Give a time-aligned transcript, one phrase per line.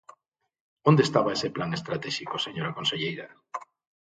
[0.89, 3.27] ¿Onde estaba ese plan estratéxico, señora conselleira?